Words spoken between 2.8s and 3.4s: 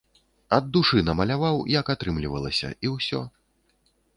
і ўсё.